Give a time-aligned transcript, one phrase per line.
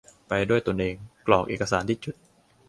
[0.27, 0.95] ไปด้วยตนเอง
[1.27, 2.15] กรอกเอกสารที่จุด